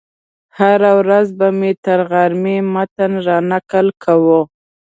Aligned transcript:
هره 0.57 0.91
ورځ 0.99 1.27
به 1.37 1.47
مې 1.59 1.71
تر 1.85 1.99
غرمې 2.09 2.57
متن 2.73 3.11
رانقل 3.27 3.87
کاوه. 4.03 4.41